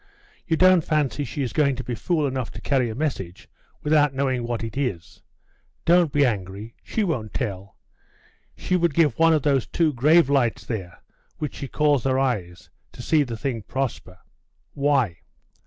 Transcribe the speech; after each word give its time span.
You 0.47 0.57
don't 0.57 0.81
fancy 0.83 1.23
she 1.23 1.43
is 1.43 1.53
going 1.53 1.75
to 1.75 1.83
be 1.83 1.93
fool 1.93 2.25
enough 2.25 2.49
to 2.53 2.59
carry 2.61 2.89
a 2.89 2.95
message 2.95 3.47
without 3.83 4.15
knowing 4.15 4.47
what 4.47 4.63
it 4.63 4.75
is? 4.75 5.21
Don't 5.85 6.11
be 6.11 6.25
angry; 6.25 6.73
she 6.81 7.03
won't 7.03 7.35
tell. 7.35 7.77
She 8.57 8.75
would 8.75 8.95
give 8.95 9.19
one 9.19 9.31
of 9.31 9.43
those 9.43 9.67
two 9.67 9.93
grave 9.93 10.27
lights 10.27 10.65
there, 10.65 11.03
which 11.37 11.53
she 11.53 11.67
calls 11.67 12.05
her 12.05 12.17
eyes, 12.17 12.71
to 12.93 13.03
see 13.03 13.21
the 13.21 13.37
thing 13.37 13.61
prosper.' 13.61 14.17
'Why? 14.73 15.17